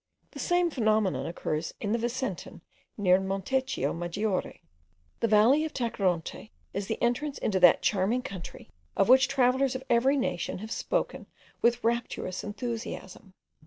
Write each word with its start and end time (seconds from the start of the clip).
The 0.31 0.39
same 0.39 0.71
phenomenon 0.71 1.27
occurs 1.27 1.75
in 1.79 1.91
the 1.91 1.99
Vicentin, 1.99 2.61
near 2.97 3.19
Montechio 3.19 3.93
Maggiore. 3.93 4.59
The 5.19 5.27
valley 5.27 5.63
of 5.63 5.75
Tacoronte 5.75 6.49
is 6.73 6.87
the 6.87 6.99
entrance 7.03 7.37
into 7.37 7.59
that 7.59 7.83
charming 7.83 8.23
country, 8.23 8.67
of 8.97 9.09
which 9.09 9.27
travellers 9.27 9.75
of 9.75 9.83
every 9.91 10.17
nation 10.17 10.57
have 10.57 10.71
spoken 10.71 11.27
with 11.61 11.83
rapturous 11.83 12.43
enthusiasm. 12.43 13.35